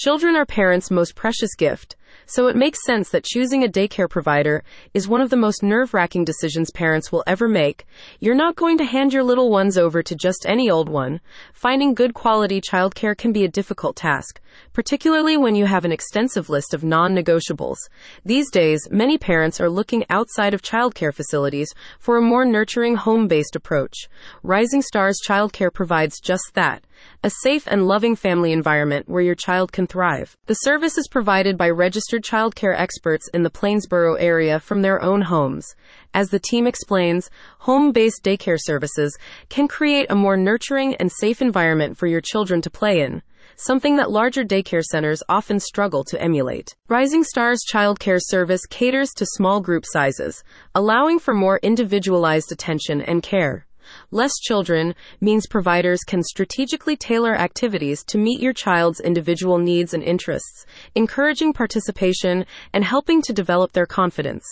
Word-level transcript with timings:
Children 0.00 0.34
are 0.34 0.46
parents' 0.46 0.90
most 0.90 1.14
precious 1.14 1.54
gift, 1.54 1.94
so 2.24 2.46
it 2.46 2.56
makes 2.56 2.86
sense 2.86 3.10
that 3.10 3.24
choosing 3.24 3.62
a 3.62 3.68
daycare 3.68 4.08
provider 4.08 4.64
is 4.94 5.06
one 5.06 5.20
of 5.20 5.28
the 5.28 5.36
most 5.36 5.62
nerve 5.62 5.92
wracking 5.92 6.24
decisions 6.24 6.70
parents 6.70 7.12
will 7.12 7.22
ever 7.26 7.46
make. 7.46 7.86
You're 8.18 8.34
not 8.34 8.56
going 8.56 8.78
to 8.78 8.86
hand 8.86 9.12
your 9.12 9.22
little 9.22 9.50
ones 9.50 9.76
over 9.76 10.02
to 10.02 10.14
just 10.14 10.46
any 10.48 10.70
old 10.70 10.88
one. 10.88 11.20
Finding 11.52 11.92
good 11.92 12.14
quality 12.14 12.62
childcare 12.62 13.14
can 13.14 13.30
be 13.30 13.44
a 13.44 13.48
difficult 13.48 13.94
task, 13.94 14.40
particularly 14.72 15.36
when 15.36 15.54
you 15.54 15.66
have 15.66 15.84
an 15.84 15.92
extensive 15.92 16.48
list 16.48 16.72
of 16.72 16.82
non 16.82 17.14
negotiables. 17.14 17.76
These 18.24 18.50
days, 18.50 18.88
many 18.90 19.18
parents 19.18 19.60
are 19.60 19.68
looking 19.68 20.06
outside 20.08 20.54
of 20.54 20.62
childcare 20.62 21.12
facilities 21.12 21.74
for 21.98 22.16
a 22.16 22.22
more 22.22 22.46
nurturing 22.46 22.96
home 22.96 23.28
based 23.28 23.54
approach. 23.54 24.08
Rising 24.42 24.80
Stars 24.80 25.18
Childcare 25.28 25.74
provides 25.74 26.20
just 26.20 26.52
that 26.54 26.84
a 27.22 27.30
safe 27.42 27.66
and 27.66 27.86
loving 27.86 28.16
family 28.16 28.52
environment 28.52 29.08
where 29.08 29.22
your 29.22 29.34
child 29.34 29.72
can 29.72 29.86
thrive. 29.90 30.36
The 30.46 30.54
service 30.54 30.96
is 30.96 31.08
provided 31.08 31.58
by 31.58 31.68
registered 31.68 32.24
childcare 32.24 32.74
experts 32.74 33.28
in 33.34 33.42
the 33.42 33.50
Plainsboro 33.50 34.16
area 34.18 34.58
from 34.58 34.80
their 34.80 35.02
own 35.02 35.20
homes. 35.20 35.74
As 36.14 36.30
the 36.30 36.38
team 36.38 36.66
explains, 36.66 37.28
home 37.58 37.92
based 37.92 38.24
daycare 38.24 38.58
services 38.58 39.18
can 39.50 39.68
create 39.68 40.06
a 40.08 40.14
more 40.14 40.36
nurturing 40.36 40.94
and 40.94 41.12
safe 41.12 41.42
environment 41.42 41.98
for 41.98 42.06
your 42.06 42.22
children 42.22 42.62
to 42.62 42.70
play 42.70 43.00
in 43.00 43.22
something 43.56 43.96
that 43.96 44.10
larger 44.10 44.42
daycare 44.42 44.82
centers 44.82 45.22
often 45.28 45.60
struggle 45.60 46.02
to 46.04 46.20
emulate. 46.20 46.74
Rising 46.88 47.24
Stars 47.24 47.60
Childcare 47.70 48.20
Service 48.20 48.64
caters 48.64 49.10
to 49.16 49.26
small 49.26 49.60
group 49.60 49.84
sizes, 49.86 50.42
allowing 50.74 51.18
for 51.18 51.34
more 51.34 51.60
individualized 51.62 52.52
attention 52.52 53.02
and 53.02 53.22
care. 53.22 53.66
Less 54.10 54.32
children 54.38 54.94
means 55.20 55.46
providers 55.46 56.00
can 56.06 56.22
strategically 56.22 56.96
tailor 56.96 57.34
activities 57.34 58.02
to 58.04 58.18
meet 58.18 58.40
your 58.40 58.52
child's 58.52 59.00
individual 59.00 59.58
needs 59.58 59.94
and 59.94 60.02
interests, 60.02 60.66
encouraging 60.94 61.52
participation 61.52 62.44
and 62.72 62.84
helping 62.84 63.22
to 63.22 63.32
develop 63.32 63.72
their 63.72 63.86
confidence. 63.86 64.44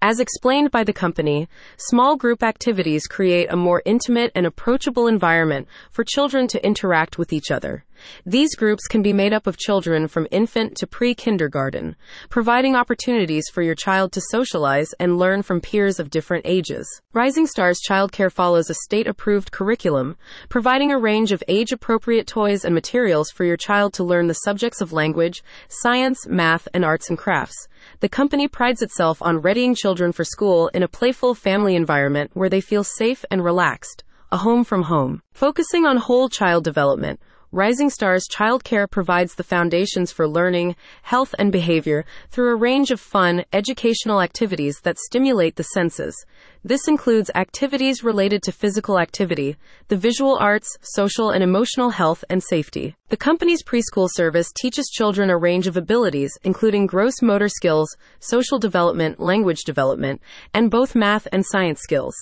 As 0.00 0.20
explained 0.20 0.70
by 0.70 0.84
the 0.84 0.92
company, 0.92 1.48
small 1.76 2.16
group 2.16 2.42
activities 2.42 3.06
create 3.06 3.52
a 3.52 3.56
more 3.56 3.82
intimate 3.84 4.32
and 4.34 4.46
approachable 4.46 5.06
environment 5.06 5.68
for 5.90 6.04
children 6.04 6.46
to 6.48 6.64
interact 6.64 7.18
with 7.18 7.32
each 7.32 7.50
other. 7.50 7.84
These 8.26 8.54
groups 8.54 8.86
can 8.86 9.02
be 9.02 9.12
made 9.12 9.32
up 9.32 9.46
of 9.46 9.56
children 9.56 10.08
from 10.08 10.26
infant 10.30 10.76
to 10.76 10.86
pre 10.86 11.14
kindergarten, 11.14 11.96
providing 12.28 12.76
opportunities 12.76 13.44
for 13.52 13.62
your 13.62 13.74
child 13.74 14.12
to 14.12 14.20
socialize 14.30 14.92
and 15.00 15.18
learn 15.18 15.42
from 15.42 15.60
peers 15.60 15.98
of 15.98 16.10
different 16.10 16.46
ages. 16.46 16.86
Rising 17.12 17.46
Stars 17.46 17.80
Childcare 17.88 18.30
follows 18.30 18.70
a 18.70 18.74
state 18.74 19.06
approved 19.06 19.52
curriculum, 19.52 20.16
providing 20.48 20.90
a 20.90 20.98
range 20.98 21.32
of 21.32 21.42
age 21.48 21.72
appropriate 21.72 22.26
toys 22.26 22.64
and 22.64 22.74
materials 22.74 23.30
for 23.30 23.44
your 23.44 23.56
child 23.56 23.92
to 23.94 24.04
learn 24.04 24.26
the 24.26 24.34
subjects 24.34 24.80
of 24.80 24.92
language, 24.92 25.42
science, 25.68 26.26
math, 26.26 26.68
and 26.74 26.84
arts 26.84 27.08
and 27.08 27.18
crafts. 27.18 27.68
The 28.00 28.08
company 28.08 28.48
prides 28.48 28.82
itself 28.82 29.20
on 29.22 29.42
readying 29.42 29.74
children 29.74 30.12
for 30.12 30.24
school 30.24 30.68
in 30.68 30.82
a 30.82 30.88
playful 30.88 31.34
family 31.34 31.74
environment 31.74 32.30
where 32.34 32.48
they 32.48 32.60
feel 32.60 32.84
safe 32.84 33.24
and 33.30 33.44
relaxed. 33.44 34.04
A 34.30 34.38
home 34.38 34.64
from 34.64 34.84
home. 34.84 35.22
Focusing 35.34 35.84
on 35.84 35.98
whole 35.98 36.28
child 36.28 36.64
development, 36.64 37.20
Rising 37.54 37.90
Stars 37.90 38.24
Childcare 38.34 38.90
provides 38.90 39.34
the 39.34 39.42
foundations 39.42 40.10
for 40.10 40.26
learning, 40.26 40.74
health, 41.02 41.34
and 41.38 41.52
behavior 41.52 42.06
through 42.30 42.50
a 42.50 42.56
range 42.56 42.90
of 42.90 42.98
fun, 42.98 43.44
educational 43.52 44.22
activities 44.22 44.80
that 44.84 44.98
stimulate 44.98 45.56
the 45.56 45.64
senses. 45.64 46.24
This 46.64 46.88
includes 46.88 47.30
activities 47.34 48.02
related 48.02 48.42
to 48.44 48.52
physical 48.52 48.98
activity, 48.98 49.56
the 49.88 49.98
visual 49.98 50.38
arts, 50.40 50.78
social 50.80 51.28
and 51.28 51.44
emotional 51.44 51.90
health, 51.90 52.24
and 52.30 52.42
safety. 52.42 52.96
The 53.10 53.18
company's 53.18 53.62
preschool 53.62 54.08
service 54.10 54.50
teaches 54.58 54.88
children 54.88 55.28
a 55.28 55.36
range 55.36 55.66
of 55.66 55.76
abilities, 55.76 56.32
including 56.44 56.86
gross 56.86 57.20
motor 57.20 57.48
skills, 57.48 57.94
social 58.18 58.58
development, 58.58 59.20
language 59.20 59.64
development, 59.64 60.22
and 60.54 60.70
both 60.70 60.94
math 60.94 61.28
and 61.30 61.44
science 61.44 61.82
skills. 61.82 62.14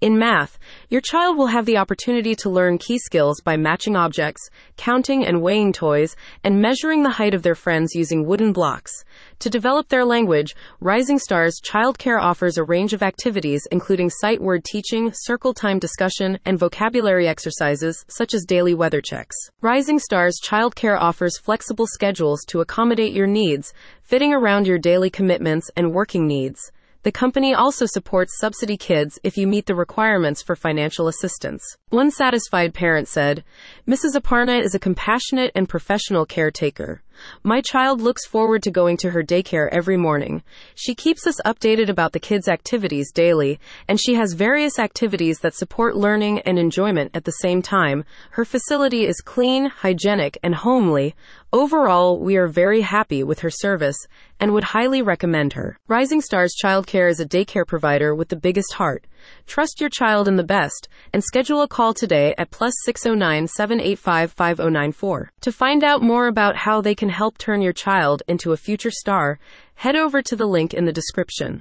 In 0.00 0.18
math, 0.18 0.58
your 0.88 1.00
child 1.00 1.36
will 1.36 1.46
have 1.46 1.64
the 1.64 1.76
opportunity 1.76 2.34
to 2.34 2.50
learn 2.50 2.78
key 2.78 2.98
skills 2.98 3.40
by 3.40 3.56
matching 3.56 3.94
objects, 3.94 4.48
counting 4.76 5.24
and 5.24 5.42
weighing 5.42 5.72
toys, 5.72 6.16
and 6.42 6.60
measuring 6.60 7.02
the 7.02 7.10
height 7.10 7.34
of 7.34 7.42
their 7.42 7.54
friends 7.54 7.94
using 7.94 8.26
wooden 8.26 8.52
blocks. 8.52 8.92
To 9.38 9.50
develop 9.50 9.88
their 9.88 10.04
language, 10.04 10.54
Rising 10.80 11.18
Stars 11.18 11.60
Childcare 11.64 12.20
offers 12.20 12.58
a 12.58 12.64
range 12.64 12.92
of 12.92 13.02
activities 13.02 13.66
including 13.70 14.10
sight 14.10 14.40
word 14.40 14.64
teaching, 14.64 15.12
circle 15.14 15.54
time 15.54 15.78
discussion, 15.78 16.38
and 16.44 16.58
vocabulary 16.58 17.28
exercises 17.28 18.04
such 18.08 18.34
as 18.34 18.44
daily 18.44 18.74
weather 18.74 19.00
checks. 19.00 19.36
Rising 19.60 19.98
Stars 19.98 20.38
Childcare 20.44 21.00
offers 21.00 21.38
flexible 21.38 21.86
schedules 21.86 22.44
to 22.48 22.60
accommodate 22.60 23.12
your 23.12 23.26
needs, 23.26 23.72
fitting 24.02 24.32
around 24.32 24.66
your 24.66 24.78
daily 24.78 25.10
commitments 25.10 25.70
and 25.76 25.92
working 25.92 26.26
needs. 26.26 26.72
The 27.04 27.10
company 27.10 27.52
also 27.52 27.84
supports 27.84 28.38
subsidy 28.38 28.76
kids 28.76 29.18
if 29.24 29.36
you 29.36 29.48
meet 29.48 29.66
the 29.66 29.74
requirements 29.74 30.40
for 30.40 30.54
financial 30.54 31.08
assistance. 31.08 31.60
One 31.88 32.12
satisfied 32.12 32.74
parent 32.74 33.08
said, 33.08 33.42
Mrs. 33.88 34.14
Aparna 34.14 34.62
is 34.62 34.76
a 34.76 34.78
compassionate 34.78 35.50
and 35.56 35.68
professional 35.68 36.24
caretaker. 36.24 37.02
My 37.42 37.60
child 37.60 38.00
looks 38.00 38.24
forward 38.26 38.62
to 38.62 38.70
going 38.70 38.96
to 38.98 39.10
her 39.10 39.22
daycare 39.22 39.68
every 39.70 39.96
morning. 39.96 40.42
She 40.74 40.94
keeps 40.94 41.26
us 41.26 41.40
updated 41.44 41.88
about 41.88 42.12
the 42.12 42.20
kids' 42.20 42.48
activities 42.48 43.12
daily, 43.12 43.58
and 43.88 44.00
she 44.00 44.14
has 44.14 44.32
various 44.32 44.78
activities 44.78 45.40
that 45.40 45.54
support 45.54 45.96
learning 45.96 46.40
and 46.40 46.58
enjoyment 46.58 47.10
at 47.14 47.24
the 47.24 47.32
same 47.32 47.62
time. 47.62 48.04
Her 48.30 48.44
facility 48.44 49.06
is 49.06 49.20
clean, 49.20 49.66
hygienic, 49.66 50.38
and 50.42 50.54
homely. 50.54 51.14
Overall, 51.54 52.18
we 52.18 52.38
are 52.38 52.46
very 52.46 52.80
happy 52.80 53.22
with 53.22 53.40
her 53.40 53.50
service 53.50 54.06
and 54.40 54.54
would 54.54 54.64
highly 54.64 55.02
recommend 55.02 55.52
her. 55.52 55.76
Rising 55.86 56.22
Stars 56.22 56.54
Childcare 56.64 57.10
is 57.10 57.20
a 57.20 57.26
daycare 57.26 57.66
provider 57.66 58.14
with 58.14 58.30
the 58.30 58.36
biggest 58.36 58.72
heart. 58.72 59.06
Trust 59.46 59.78
your 59.78 59.90
child 59.90 60.28
in 60.28 60.36
the 60.36 60.44
best 60.44 60.88
and 61.12 61.22
schedule 61.22 61.60
a 61.60 61.68
call 61.68 61.92
today 61.92 62.34
at 62.38 62.50
plus 62.50 62.72
609 62.86 63.48
785 63.48 64.32
5094. 64.32 65.30
To 65.42 65.52
find 65.52 65.84
out 65.84 66.00
more 66.00 66.26
about 66.26 66.56
how 66.56 66.80
they 66.80 66.94
can 66.94 67.10
help 67.10 67.36
turn 67.36 67.60
your 67.60 67.74
child 67.74 68.22
into 68.26 68.52
a 68.52 68.56
future 68.56 68.90
star, 68.90 69.38
head 69.74 69.94
over 69.94 70.22
to 70.22 70.34
the 70.34 70.46
link 70.46 70.72
in 70.72 70.86
the 70.86 70.92
description. 70.92 71.60